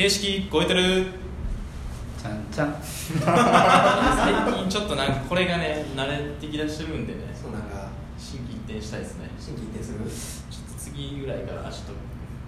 [0.00, 1.04] 形式超えてる。
[2.22, 2.74] ちゃんちゃん。
[2.80, 3.20] 最
[4.54, 7.20] 近ちょっとなんかこれがね慣れてきだしてるんでね。
[7.34, 9.28] そうなんか心機一転したいですね。
[9.38, 9.98] 新規一転する？
[10.50, 11.92] ちょっと次ぐらいからちょっと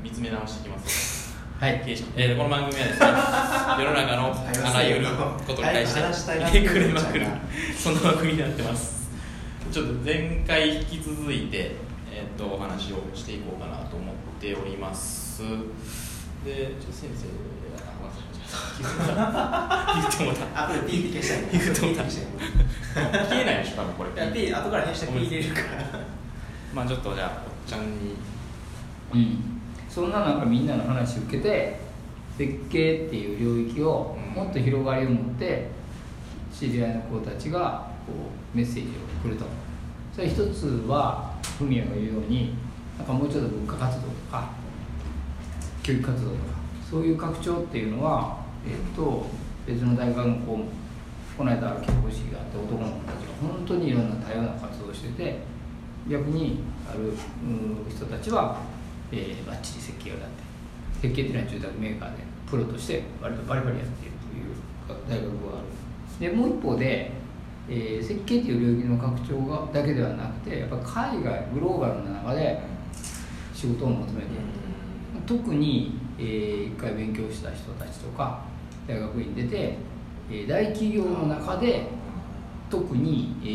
[0.02, 1.36] 見つめ直していきます。
[1.60, 1.82] はい。
[1.84, 3.06] 形式、えーこの番組はですね
[3.84, 4.34] 世の中の
[4.70, 5.06] あらゆる
[5.46, 6.00] ことに対して
[6.46, 7.26] ひねくれまくる。
[7.76, 9.10] そんな番組になってます。
[9.70, 11.76] ちょっと前回引き続いて、
[12.10, 15.42] えー、とお話をしていこうかなと思っております
[16.44, 17.26] でちょっと先生
[17.78, 19.26] あ忘れちゃっ
[19.86, 19.94] た。
[19.94, 21.60] 言ってもうたあこれ P 消したい。
[21.60, 23.26] 言うと思った消したい。
[23.28, 24.10] 消えないでしょ多分これ。
[24.32, 25.66] P 後から編集して P 入れるから。
[26.74, 28.14] まあちょっとじゃあおっちゃんに。
[29.14, 29.60] うん。
[29.88, 31.80] そんな中みんなの話を受けて
[32.38, 35.68] 設計っていう領域をもっと広がりを持って
[36.52, 38.12] 知り合いの子たちがこ
[38.54, 39.44] うメッセージを送ると。
[40.14, 42.54] それ一つは文也が言うように
[42.98, 44.50] なんかもうちょっと文化活動とか
[45.82, 46.42] 教育活動とか
[46.88, 49.26] そういう拡張っていうのは、えっと
[49.66, 50.64] 別の大学の子も
[51.36, 55.38] この間教師があって男の子たちが本当にいろんな多様な活動をしてて
[56.08, 57.12] 逆にある
[57.88, 58.58] 人たちは、
[59.10, 65.66] えー、バッチリ設計をやって設計っていうのは住宅メーカーでプロとして割とバリバリやっているという大学がある。
[66.20, 67.12] でもう一方で、
[67.68, 72.60] えー設計っていう領域の拡張がだけではなくてやっぱ海外グローバルな中で
[73.54, 74.61] 仕事を求めている
[75.26, 78.44] 特に、えー一回勉強した人たちとか
[78.86, 79.76] 大学院出て、
[80.30, 81.86] えー大企業の中で
[82.70, 83.46] 特に、え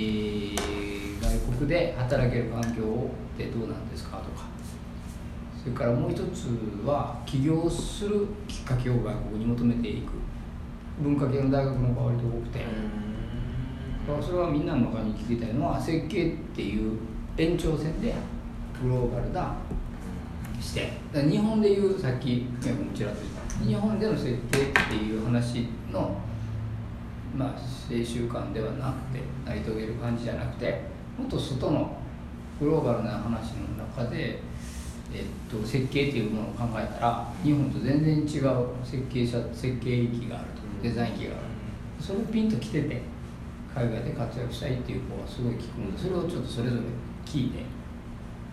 [0.55, 0.88] ー
[1.19, 4.45] 外国で働ける環境ってどうなんですかとか
[5.61, 6.47] それからもう一つ
[6.85, 10.11] は起業するきっかけを外国に求めていく。
[11.01, 12.65] 文化系の大学の方が割と多くて、
[14.25, 16.97] それはみんなの中に聞きたいのは設計っていう
[17.38, 18.15] 延長線で
[18.81, 19.57] グローバルな
[20.67, 26.19] 視点だから日本でいうさっきもちらっと言った日本での設計っていう話の
[27.33, 27.49] まあ
[27.89, 30.81] 青春感ではなくて成り遂げる感じじゃなくて
[31.17, 31.97] もっと外の
[32.59, 34.39] グローバルな話の中で、
[35.13, 41.44] えっと、設計っていうものを考えたら日本と全然違う設計者設計域があるとデザイン域がある。
[42.03, 43.01] それをピンと来てて
[43.73, 46.81] 海外で活躍したいっていう子はすごい聞くのでそれをちょっとそれぞれ
[47.25, 47.63] 聞いて。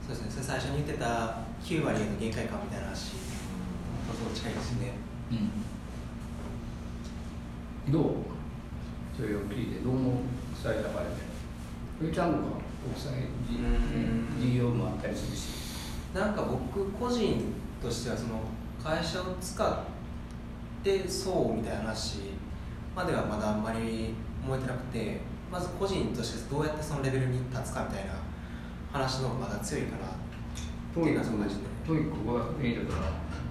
[0.06, 0.30] そうですね。
[0.30, 3.12] それ最初に言ってた9割への限界感みたいな話。
[3.12, 4.92] とすごい近いですね。
[7.86, 7.92] うん。
[7.92, 8.02] どう？
[9.16, 10.20] それを聞いてどうも
[10.52, 11.10] 国際社会で
[12.02, 12.44] ゆうちゃんのか
[12.84, 13.12] 国際
[14.38, 15.64] 事業もあったりするし。
[16.14, 18.40] なんか僕個人としてはその
[18.80, 19.78] 会社を使っ
[20.84, 22.18] てそうみたいな話
[22.94, 24.14] まではまだあんまり
[24.44, 25.20] 思えてなくて
[25.50, 28.12] まず個人としてどうやってそのレベルに立つかみたいな
[28.92, 30.13] 話の方がまだ強いかな
[31.86, 32.46] トイックは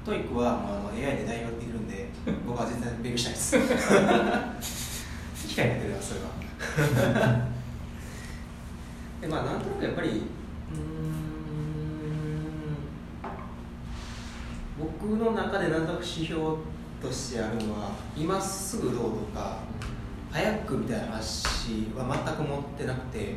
[0.06, 2.08] トイックは AI で代用できるんで
[2.48, 5.08] 僕は全然勉強しないです。
[5.48, 7.48] 機械になってるなそれは。
[9.22, 10.24] でまあなんとなくやっぱりうーん
[14.80, 16.42] 僕の中でなんとなく指標
[17.02, 19.60] としてあるのは今すぐどうとか
[20.32, 21.46] 早くみたいな話
[21.96, 23.36] は全く持ってなくて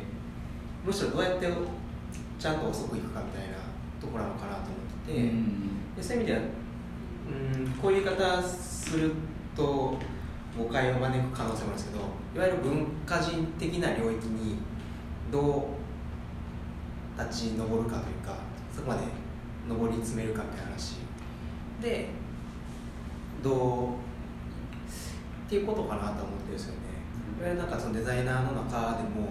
[0.85, 1.47] むしろどうやって
[2.39, 3.57] ちゃんと遅くいくかみたいな
[3.99, 4.71] ところなのかなと思っ
[5.05, 5.31] てて、
[5.95, 6.41] でそういう意味では
[7.27, 9.11] うんこういう言い方する
[9.55, 9.97] と
[10.57, 12.03] 誤解を招く可能性もあるんですけど
[12.35, 14.57] いわゆる文化人的な領域に
[15.31, 15.69] ど
[17.17, 17.83] う立ち上るかという
[18.25, 18.37] か
[18.73, 19.03] そこまで
[19.67, 20.97] 上り詰めるかみたいな話。
[21.81, 22.09] で
[23.43, 23.89] どう
[25.47, 26.79] っていうことかなと思ってるんですよね。
[27.39, 29.27] いわゆるなんかそのデザイナーの中でもいわ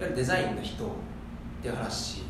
[0.00, 0.88] ゆるデザインの人っ
[1.62, 2.22] ていう話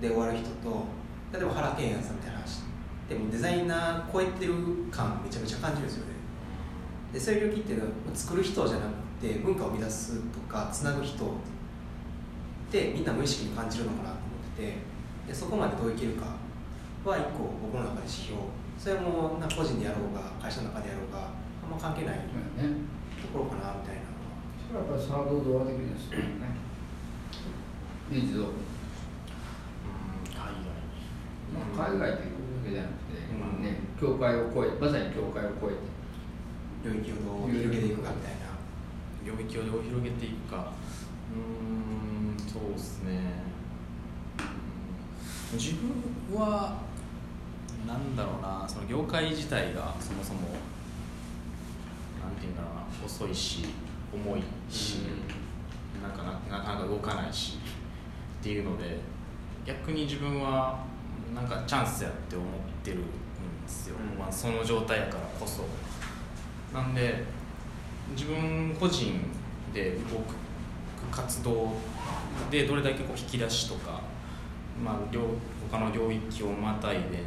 [0.00, 0.86] で終わる人と
[1.32, 2.62] 例えば原健也さんみたいな話。
[3.08, 4.54] でもデザイナー超えてる
[4.90, 6.14] 感めちゃめちゃ感じるんですよね。
[7.12, 11.28] でそういう領域っていうのは作る人じゃなくて文化を生み出すとかつなぐ人っ
[12.70, 14.78] てみんな無意識に感じるのかなと思ってて
[15.28, 16.26] でそこまでどういけるか
[17.04, 18.40] は一個僕の中で指標。
[18.78, 21.30] それはもうな個人でやろうが会社の中でやろうが
[21.62, 24.10] あんま関係ないところかなみたいな。
[24.10, 26.50] のはそれはやっぱりサードドア的ですよね
[31.54, 33.62] まあ、海外というわけじゃなくて、うん。
[33.62, 35.94] ね、境界を越えまさに境界を越えて。
[36.84, 38.44] 領域をどう広げていくかみたいな。
[39.24, 40.72] 外領域をどう広げていくか。
[41.32, 41.40] うー
[42.36, 43.40] んそうですね。
[45.52, 45.58] うん。
[45.58, 46.82] 自分は
[47.88, 48.66] なんだろうな。
[48.68, 50.40] その業界自体がそもそも
[52.22, 52.84] なんていうんだろうな。
[53.02, 53.64] 細いし
[54.12, 54.98] 重いし、
[56.02, 57.58] なんかななかなか動かないし
[58.40, 58.98] っていうので
[59.64, 60.84] 逆に自分は
[61.34, 62.48] なんかチャンスやって思っ
[62.82, 63.06] てるんで
[63.66, 64.18] すよ、うん。
[64.18, 65.64] まあ、その状態やからこそ。
[66.72, 67.24] なんで
[68.16, 69.20] 自分個人
[69.72, 70.34] で動く
[71.10, 71.72] 活動
[72.50, 74.00] でどれだけこう引き出しとか、
[74.84, 75.20] まあ、両
[75.70, 77.22] 他の領域をまたいで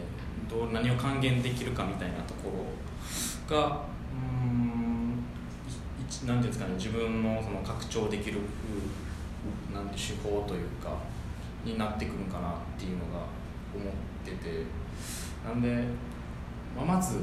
[0.50, 2.52] どう何を還元できるかみたいなとこ
[3.50, 5.24] ろがうん
[6.08, 8.40] 一なんていうんですかね自分のその拡張できる
[9.74, 10.98] なんて手法というか
[11.64, 13.37] になってくるかなっていうのが
[13.76, 13.94] 思っ
[14.26, 14.64] てて
[15.46, 15.84] なんで、
[16.76, 17.20] まあ、まず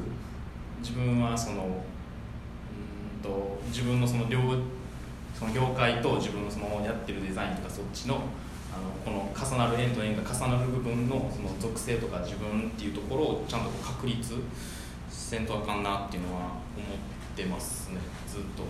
[0.79, 4.39] 自分はそのうんと自分のその両
[5.37, 14.33] その業界と自分のそのやってるデザインとかそっちのあのこの重なる円と円が重なる部分のその属性とか自分っていうところをちゃんと確立
[15.09, 16.51] せんとあかんなっていうのは思っ
[17.35, 18.63] てますねずっと。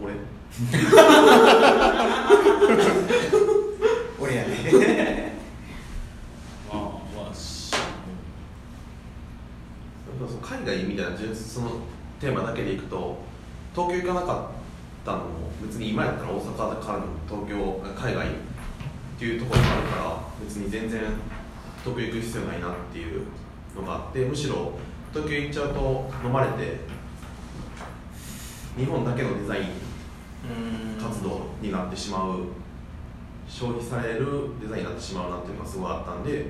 [0.00, 0.14] 俺
[4.18, 5.32] 俺やね
[6.70, 6.78] まあ
[7.14, 7.82] まあしやっ
[10.20, 11.70] ぱその海外みたいな純粋その
[12.20, 13.18] テーマだけでいくと
[13.74, 15.24] 東京行かなかったのも
[15.62, 18.30] 別に今やったら大阪からの東京海外っ
[19.18, 21.00] ていうところがあるから別に全然
[21.84, 23.26] 東京行く必要ないなっていう
[23.74, 24.72] のがあってむしろ
[25.12, 26.80] 東京行っちゃうと飲まれて
[28.76, 29.64] 日本だけのデザイン
[31.00, 32.62] 活動になってしまう。
[33.52, 36.46] 消費されるデザインになってしまうなっていうのがすごいあったんで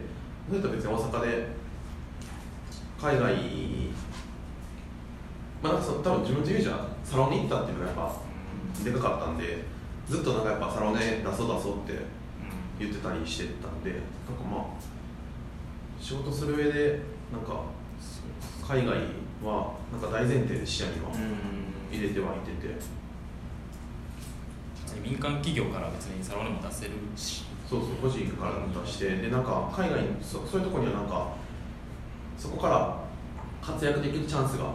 [0.49, 1.49] それと別に大阪で
[3.01, 3.35] 海外
[5.63, 6.89] まあなんかその多分自分で言うじゃん。
[7.05, 9.65] サロンに行ったっていうのがやっぱでかかったんで
[10.09, 11.93] ずっとなんかやっぱサロンで出そう出そうって
[12.79, 14.03] 言ってたりしてたんでなんか
[14.51, 14.65] まあ
[16.01, 17.01] 仕事する上で
[17.33, 17.63] なんか
[18.67, 18.97] 海外
[19.45, 21.11] はなんか大前提で視野には
[21.91, 23.03] 入れてはいてて。
[25.03, 27.45] 民間企業から別にサロンにも出せるし。
[27.69, 29.17] そうそう個人から出して。
[29.17, 31.33] でなんか海外にそそういうところにはなんか
[32.37, 32.99] そこから
[33.63, 34.67] 活躍できるチャンスが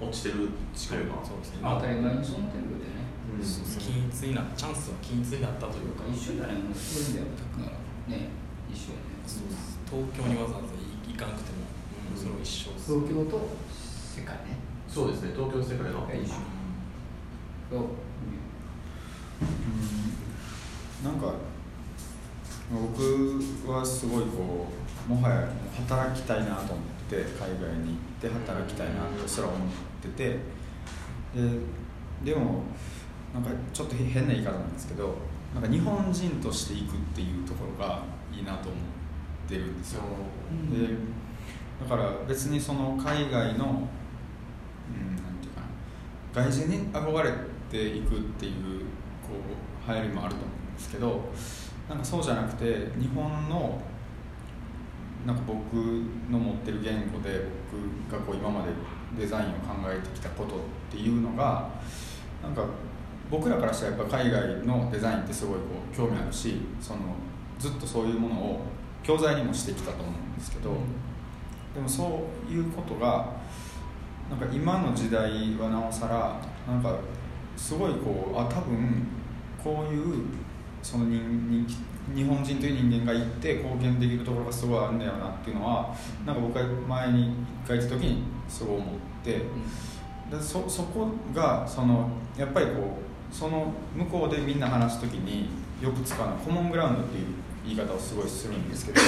[0.00, 1.62] 落ちてるというかそうですね。
[1.62, 3.06] まあ当たり前にそう思ってるね。
[3.30, 3.44] うん。
[3.78, 6.04] 均一になチャンスは均一になったというか。
[6.10, 8.28] 一緒だねもうそういう意味ではね。
[8.70, 9.14] 一緒やね。
[9.24, 11.68] 東京にわざわざ行かなくても、
[12.10, 12.92] うん、それは一緒です。
[12.92, 13.48] 東京と
[14.18, 14.58] 世界ね。
[14.88, 15.32] そうですね。
[15.34, 16.54] 東京世界の一緒。
[17.70, 18.04] そう
[21.02, 21.34] なんか
[22.72, 24.68] 僕はすごいこ
[25.08, 29.58] うもはや働きたいなと思って海外に行って働きたいなとすら思っ
[30.02, 30.38] てて。
[31.34, 31.40] で
[32.24, 32.62] でも
[33.34, 35.16] なんかちょっと変な言い方なんですけど
[35.52, 40.02] なんか日本人として行くっていうところがいいなと思ってるんですよ。
[40.72, 40.94] で
[41.82, 45.60] だから別にその海外の、うん、なんていうか
[46.40, 46.42] な。
[46.42, 47.30] 外人に憧れ
[47.70, 48.80] ていくっていう
[49.22, 49.34] こ
[49.86, 51.20] う流行りもあると思うんですけど
[51.88, 53.80] なんかそうじゃなくて日本の
[55.26, 55.74] なんか僕
[56.30, 57.46] の持ってる言語で
[58.10, 58.70] 僕がこう今まで
[59.18, 60.58] デザインを考えてきたことっ
[60.90, 61.70] ていうのが
[62.42, 62.64] なんか
[63.30, 65.62] 僕らからしたらやっぱ海外のデザインってすごいこ
[65.92, 67.00] う興味あるしその
[67.58, 68.60] ずっとそういうものを
[69.02, 70.70] 教材にもしてきたと思うんですけど、
[71.74, 73.32] でもそういうことが
[74.30, 76.98] なんか今の時代はなおさらなんか
[77.56, 79.06] すごいこうあ多分
[79.62, 80.24] こういう
[80.82, 81.66] その人人
[82.14, 85.94] 日本人という人間が行って貢献できるところがすごいあるんだよなっていうのは
[86.26, 87.32] なんか僕が前に
[87.64, 88.88] 一回行った時にすごい思っ
[89.22, 89.30] て
[90.30, 92.98] でそそこがそのやっぱりこ
[93.32, 95.48] うその向こうでみんな話す時に
[95.82, 97.26] よく使うのはコモングラウンドっていう
[97.64, 99.06] 言い方をすごいするんですけどや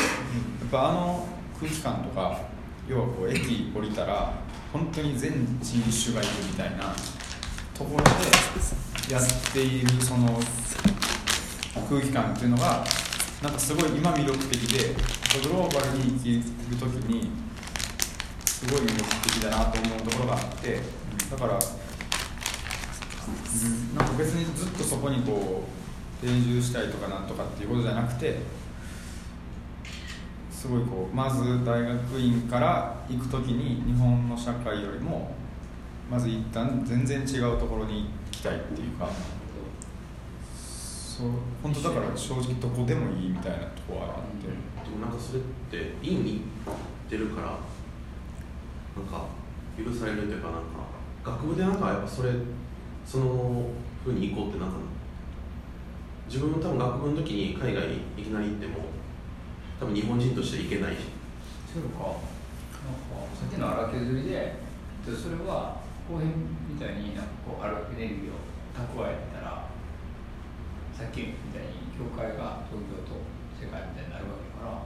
[0.66, 1.26] っぱあの
[1.60, 2.40] 空気感とか
[2.88, 4.32] 要はこう駅降りたら
[4.72, 6.94] 本当に全人種がいるみたいな
[7.74, 10.40] ところでやっているその
[11.88, 12.84] 空気感っていうのが
[13.42, 14.94] なんかすごい今魅力的で
[15.42, 16.42] グローバルに生きる
[16.76, 17.30] 時に
[18.44, 20.80] すごい魅力的だなと思うところがあって
[21.30, 21.60] だから、なん
[24.08, 25.64] か別にずっとそこにこ
[26.22, 28.38] う定住したいとかなんとかっていうことじゃなくて
[30.50, 35.34] すごいこうまず大学院から行く時に日本の社会よりも
[36.10, 39.08] まず一旦全然違うところに行きたいっていうか
[41.16, 41.30] そう。
[41.62, 44.48] 本当だから正直どこでもいいみたいなとこはあって。
[44.48, 46.74] でもなんかそれって院に行っ
[47.08, 49.26] てるからなんか
[49.76, 50.84] 許されるというかなんか
[51.24, 52.30] 学部でなんかやっぱそれ
[53.04, 53.70] その
[54.04, 54.76] ふうに行こうってなんか
[56.28, 58.74] 自分も多分学部の時に海外いきなり行っても
[59.80, 60.96] 多分日本人として行けない。
[61.72, 62.16] そうか。
[63.34, 66.32] さっきの荒削りででそれは後編
[66.68, 68.38] みたいになんかこうあるエネルギーを
[68.72, 69.35] 蓄えたら
[70.96, 73.20] さっきみたいに教会が東京と
[73.60, 74.80] 世界みたいになるわけだから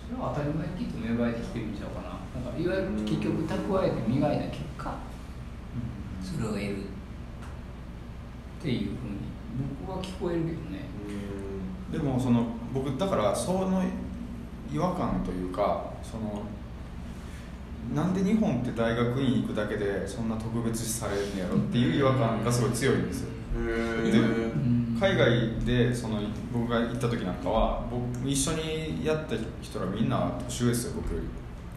[0.00, 2.16] それは当たり前にきっと芽生えてきてるんちゃうかな。
[2.32, 4.96] なんかいわゆる結局蓄えて磨いた結果
[6.22, 6.86] それを得るっ
[8.62, 9.20] ていうふうに
[9.86, 10.88] 僕は聞こえるけどね。
[11.92, 13.84] でもその僕だからその
[14.72, 16.42] 違和感というかその
[17.94, 23.28] なんで日本って大学院行くだけでそんな特別視されるんやろっていう違和感がすごい強いんですよ。
[23.54, 26.20] でうん海外でその
[26.52, 31.26] 僕が行った時なんかは僕一緒にやった人らみんな年上ですよ僕より。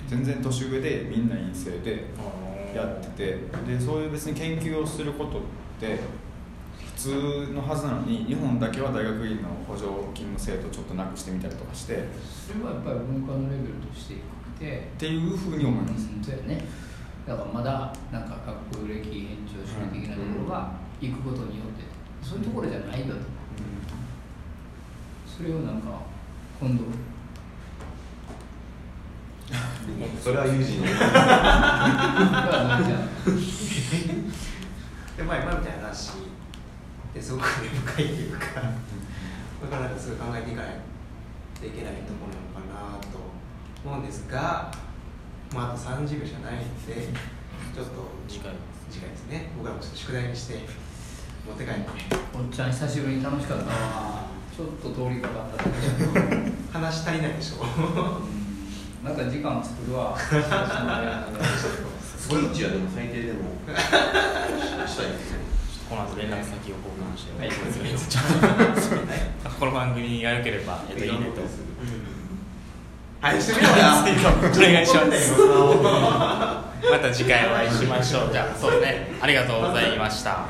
[0.08, 2.06] 全然年上でみんな陰性で
[2.76, 3.24] やってて。
[3.66, 5.42] でそういう別に研究をすることっ
[5.80, 5.98] て
[6.78, 11.96] 普通のはずなのに日本だけは大学院の補助勤務制度ちょっとなくしてみたりとかして。
[11.96, 11.98] っ
[12.30, 14.92] それはやっぱり文化のレベルとして低くて。
[15.00, 16.64] ていうふうに思います、うんそうやね。
[17.26, 21.75] だからまだなんか学歴延長主義的なところが行くことによって
[22.28, 23.22] そういうところじゃないんだと。
[25.28, 26.02] それをなんか
[26.60, 26.86] 今度。
[30.20, 30.88] それは友人に
[35.18, 36.16] でまあ今みたいな話っ
[37.14, 38.46] てすごく根深いというか
[39.60, 40.72] これからすごい考えていかない
[41.60, 43.20] といけないところなのかなと
[43.86, 44.72] 思うんですが、
[45.54, 47.08] まあ、あと30秒しかないんで
[47.76, 47.94] ちょっと
[48.28, 48.52] 次回
[48.90, 49.52] 次回ですね。
[49.58, 50.60] 僕らもちょっと宿題にして
[51.46, 51.90] 持って帰って
[52.34, 54.26] おっちゃん久しぶりに楽しかったわ。
[54.56, 57.62] ちょっと通りかかっただけ話足りないでしょ。
[57.62, 57.66] う
[58.26, 59.06] ん。
[59.06, 60.18] また時間作るわ。
[60.18, 60.32] ス
[62.30, 63.40] キッチはでも最低でも。
[64.88, 65.38] したいですね
[65.88, 67.52] この後連絡先を交換して、はい。
[69.60, 71.42] この番組にやるければ、えっと、いいねと。
[73.22, 73.74] はいしてみよ。
[73.76, 73.78] う。
[73.78, 76.65] やお願いします。
[76.84, 78.32] また次回お会いしましょう。
[78.32, 79.18] じゃあ、そうですね。
[79.22, 80.48] ありがとうございました。